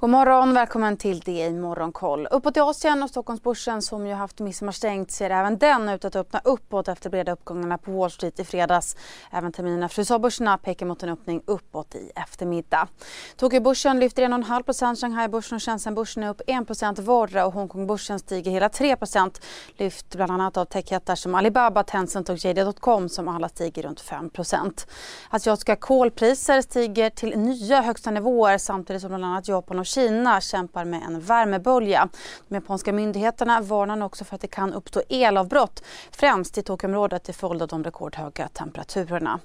God 0.00 0.10
morgon, 0.10 0.54
välkommen 0.54 0.96
till 0.96 1.20
DI 1.20 1.52
Morgonkoll. 1.52 2.26
Uppåt 2.30 2.56
i 2.56 2.60
Asien 2.60 3.02
och 3.02 3.10
Stockholmsbörsen 3.10 3.82
som 3.82 4.06
ju 4.06 4.14
haft 4.14 4.40
midsommarstängt, 4.40 5.10
ser 5.10 5.30
även 5.30 5.58
den 5.58 5.88
ut 5.88 6.04
att 6.04 6.16
öppna 6.16 6.40
uppåt 6.44 6.88
efter 6.88 7.10
breda 7.10 7.32
uppgångarna 7.32 7.78
på 7.78 7.90
Wall 7.90 8.10
Street 8.10 8.40
i 8.40 8.44
fredags. 8.44 8.96
Även 9.30 9.52
terminerna 9.52 9.88
för 9.88 10.00
USA-börserna 10.00 10.58
pekar 10.58 10.86
mot 10.86 11.02
en 11.02 11.08
öppning 11.08 11.42
uppåt 11.46 11.94
i 11.94 12.10
eftermiddag. 12.14 12.88
Tokyobörsen 13.36 14.00
lyfter 14.00 14.22
1,5% 14.22 15.00
Shanghai-börsen 15.00 15.56
och 15.56 15.62
Shenzhen-börsen 15.62 16.22
är 16.22 16.28
upp 16.28 16.40
1% 16.46 17.00
vardera 17.00 17.46
och 17.46 17.52
Hongkongbörsen 17.52 18.18
stiger 18.18 18.50
hela 18.50 18.68
3% 18.68 19.42
lyft 19.76 20.14
bland 20.14 20.32
annat 20.32 20.56
av 20.56 20.64
techjättar 20.64 21.14
som 21.14 21.34
Alibaba, 21.34 21.82
Tencent 21.82 22.28
och 22.28 22.36
JD.com 22.36 23.08
som 23.08 23.28
alla 23.28 23.48
stiger 23.48 23.82
runt 23.82 24.02
5% 24.02 24.86
Asiatiska 25.30 25.76
kolpriser 25.76 26.62
stiger 26.62 27.10
till 27.10 27.38
nya 27.38 27.82
högsta 27.82 28.10
nivåer 28.10 28.58
samtidigt 28.58 29.02
som 29.02 29.08
bland 29.08 29.24
annat 29.24 29.48
Japan 29.48 29.78
och 29.78 29.89
Kina 29.94 30.40
kämpar 30.40 30.84
med 30.84 31.02
en 31.02 31.20
värmebölja. 31.20 32.08
De 32.48 32.54
japanska 32.54 32.92
myndigheterna 32.92 33.60
varnar 33.60 34.04
också 34.04 34.24
för 34.24 34.34
att 34.34 34.40
det 34.40 34.46
kan 34.46 34.72
uppstå 34.72 35.02
elavbrott 35.08 35.82
främst 36.10 36.58
i 36.58 36.62
Tokyoområdet 36.62 37.24
till 37.24 37.34
följd 37.34 37.62
av 37.62 37.68
de 37.68 37.84
rekordhöga 37.84 38.48
temperaturerna. 38.48 39.38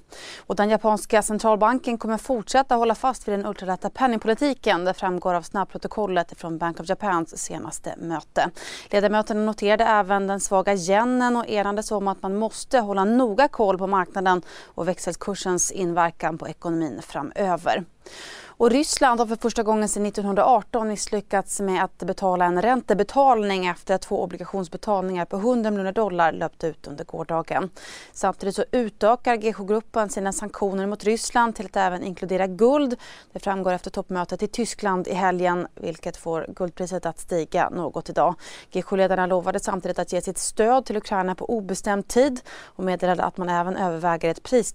Och 0.46 0.56
den 0.56 0.70
japanska 0.70 1.22
centralbanken 1.22 1.98
kommer 1.98 2.18
fortsätta 2.18 2.74
hålla 2.74 2.94
fast 2.94 3.28
vid 3.28 3.38
den 3.38 3.46
ultralätta 3.46 3.90
penningpolitiken. 3.90 4.84
Det 4.84 4.94
framgår 4.94 5.34
av 5.34 5.42
snabbprotokollet 5.42 6.32
från 6.40 6.58
Bank 6.58 6.80
of 6.80 6.88
Japans 6.88 7.38
senaste 7.38 7.94
möte. 7.98 8.50
Ledamöterna 8.90 9.40
noterade 9.40 9.84
även 9.84 10.26
den 10.26 10.40
svaga 10.40 10.74
yenen 10.74 11.36
och 11.36 11.48
enades 11.48 11.92
om 11.92 12.08
att 12.08 12.22
man 12.22 12.36
måste 12.36 12.78
hålla 12.78 13.04
noga 13.04 13.48
koll 13.48 13.78
på 13.78 13.86
marknaden 13.86 14.42
och 14.64 14.88
växelkursens 14.88 15.70
inverkan 15.70 16.38
på 16.38 16.48
ekonomin 16.48 17.02
framöver. 17.02 17.84
Och 18.58 18.70
Ryssland 18.70 19.20
har 19.20 19.26
för 19.26 19.36
första 19.36 19.62
gången 19.62 19.88
sedan 19.88 20.06
1918 20.06 20.88
misslyckats 20.88 21.60
med 21.60 21.84
att 21.84 21.98
betala 21.98 22.44
en 22.44 22.62
räntebetalning 22.62 23.66
efter 23.66 23.94
att 23.94 24.02
två 24.02 24.22
obligationsbetalningar 24.22 25.24
på 25.24 25.36
100 25.36 25.70
miljoner 25.70 25.92
dollar 25.92 26.32
löpt 26.32 26.64
ut 26.64 26.86
under 26.86 27.04
gårdagen. 27.04 27.70
Samtidigt 28.12 28.54
så 28.54 28.64
utökar 28.70 29.36
GH-gruppen 29.36 30.08
sina 30.08 30.32
sanktioner 30.32 30.86
mot 30.86 31.04
Ryssland 31.04 31.54
till 31.54 31.66
att 31.66 31.76
även 31.76 32.02
inkludera 32.02 32.46
guld. 32.46 32.96
Det 33.32 33.38
framgår 33.38 33.72
efter 33.72 33.90
toppmötet 33.90 34.42
i 34.42 34.48
Tyskland 34.48 35.08
i 35.08 35.14
helgen 35.14 35.66
vilket 35.74 36.16
får 36.16 36.46
guldpriset 36.48 37.06
att 37.06 37.18
stiga 37.18 37.70
något 37.70 38.08
idag. 38.08 38.34
GH-ledarna 38.72 39.26
lovade 39.26 39.60
samtidigt 39.60 39.98
att 39.98 40.12
ge 40.12 40.20
sitt 40.20 40.38
stöd 40.38 40.84
till 40.84 40.96
Ukraina 40.96 41.34
på 41.34 41.50
obestämd 41.50 42.08
tid 42.08 42.40
och 42.64 42.84
meddelade 42.84 43.22
att 43.22 43.36
man 43.36 43.48
även 43.48 43.76
överväger 43.76 44.30
ett 44.30 44.42
pris 44.42 44.74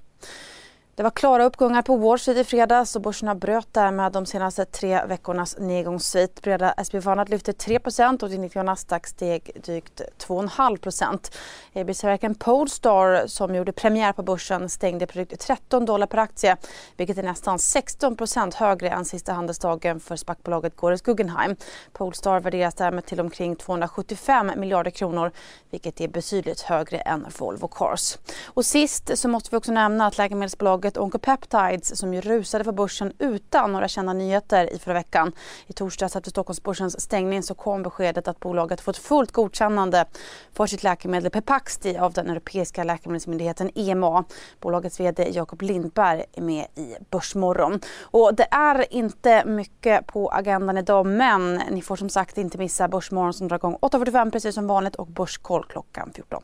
Det 0.95 1.03
var 1.03 1.09
klara 1.09 1.45
uppgångar 1.45 1.81
på 1.81 1.95
Wall 1.95 2.19
Street 2.19 2.37
i 2.37 2.43
fredags 2.43 2.95
och 2.95 3.01
börserna 3.01 3.35
bröt 3.35 3.67
därmed 3.71 4.11
de 4.11 4.25
senaste 4.25 4.65
tre 4.65 5.05
veckornas 5.05 5.57
nedgångssvit. 5.59 6.41
Breda 6.41 6.73
SPP 6.83 7.29
lyfte 7.29 7.51
3% 7.51 8.23
och 8.23 8.29
det 8.29 8.37
90 8.37 8.63
Nasdaq 8.63 9.07
steg 9.07 9.51
drygt 9.63 10.01
2,5 10.27 11.31
ABC-verken 11.73 12.35
Polestar 12.35 13.27
som 13.27 13.55
gjorde 13.55 13.71
premiär 13.71 14.13
på 14.13 14.23
börsen 14.23 14.69
stängde 14.69 15.07
på 15.07 15.13
drygt 15.13 15.39
13 15.39 15.85
dollar 15.85 16.07
per 16.07 16.17
aktie 16.17 16.57
vilket 16.97 17.17
är 17.17 17.23
nästan 17.23 17.57
16% 17.57 18.55
högre 18.55 18.89
än 18.89 19.05
sista 19.05 19.33
handelsdagen 19.33 19.99
för 19.99 20.15
SPAC-bolaget 20.15 20.75
Gores 20.75 21.01
Guggenheim. 21.01 21.55
Polestar 21.93 22.39
värderas 22.39 22.75
därmed 22.75 23.05
till 23.05 23.19
omkring 23.19 23.55
275 23.55 24.51
miljarder 24.57 24.91
kronor 24.91 25.31
vilket 25.69 26.01
är 26.01 26.07
betydligt 26.07 26.61
högre 26.61 26.97
än 26.97 27.25
Volvo 27.37 27.67
Cars. 27.67 28.17
Och 28.45 28.65
sist 28.65 29.17
så 29.17 29.27
måste 29.27 29.51
vi 29.51 29.57
också 29.57 29.71
nämna 29.71 30.05
att 30.07 30.17
läkemedelsbolaget 30.17 30.80
bolaget 30.81 30.97
Oncopeptides 30.97 31.97
som 31.99 32.13
ju 32.13 32.21
rusade 32.21 32.63
för 32.63 32.71
börsen 32.71 33.13
utan 33.19 33.71
några 33.71 33.87
kända 33.87 34.13
nyheter 34.13 34.73
i 34.73 34.79
förra 34.79 34.93
veckan. 34.93 35.31
I 35.67 35.73
torsdags 35.73 36.15
efter 36.15 36.31
Stockholmsbörsens 36.31 37.01
stängning 37.01 37.43
så 37.43 37.53
kom 37.53 37.83
beskedet 37.83 38.27
att 38.27 38.39
bolaget 38.39 38.81
fått 38.81 38.97
fullt 38.97 39.31
godkännande 39.31 40.05
för 40.53 40.67
sitt 40.67 40.83
läkemedel 40.83 41.31
Pepaxti 41.31 41.97
av 41.97 42.13
den 42.13 42.29
europeiska 42.29 42.83
läkemedelsmyndigheten 42.83 43.71
EMA. 43.75 44.23
Bolagets 44.59 44.99
VD 44.99 45.29
Jakob 45.31 45.61
Lindberg 45.61 46.23
är 46.33 46.41
med 46.41 46.65
i 46.75 46.95
Börsmorgon. 47.09 47.79
Och 48.01 48.35
det 48.35 48.47
är 48.51 48.93
inte 48.93 49.45
mycket 49.45 50.07
på 50.07 50.29
agendan 50.29 50.77
idag 50.77 51.05
men 51.05 51.61
ni 51.69 51.81
får 51.81 51.95
som 51.95 52.09
sagt 52.09 52.37
inte 52.37 52.57
missa 52.57 52.87
Börsmorgon 52.87 53.33
som 53.33 53.47
drar 53.47 53.57
igång 53.57 53.77
8.45 53.81 54.31
precis 54.31 54.55
som 54.55 54.67
vanligt 54.67 54.95
och 54.95 55.07
Börskoll 55.07 55.65
klockan 55.69 56.11
14. 56.15 56.43